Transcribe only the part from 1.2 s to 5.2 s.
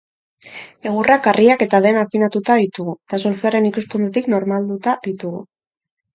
harriak eta dena afinatuta ditugu, eta solfeoaren ikuspuntutik normalduta